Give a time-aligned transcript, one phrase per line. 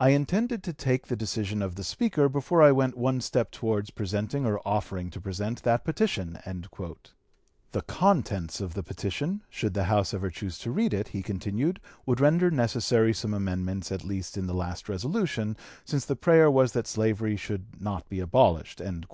[0.00, 3.90] I intended to take the decision of the Speaker before I went one step towards
[3.90, 6.38] presenting or offering to present that petition."
[7.72, 11.80] The contents of the petition, should the House ever choose to read it, he continued,
[12.06, 15.54] would render necessary some amendments at least in the last resolution,
[15.84, 18.80] since the prayer was that slavery should not be abolished!"